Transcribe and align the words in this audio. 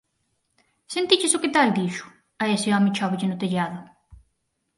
Sentiches 0.95 1.35
o 1.37 1.41
que 1.43 1.53
tal 1.55 1.69
dixo? 1.79 2.05
A 2.43 2.45
ese 2.55 2.69
home 2.75 2.93
chóvelle 2.97 3.29
no 3.29 3.39
tellado 3.41 3.79